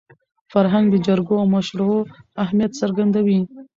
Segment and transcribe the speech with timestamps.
[0.51, 1.99] فرهنګ د جرګو او مشورو
[2.43, 3.39] اهمیت څرګندوي.